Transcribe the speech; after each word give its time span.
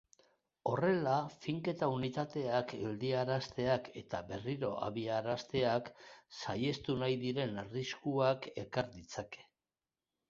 Horrela, 0.69 1.17
finketa-unitateak 1.43 2.71
geldiarazteak 2.79 3.91
eta 4.03 4.21
berriro 4.31 4.73
abiarazteak 4.87 5.93
saihestu 6.41 6.99
nahi 7.03 7.21
diren 7.27 7.57
arriskuak 7.67 8.49
ekar 8.67 8.93
ditzake. 9.01 9.49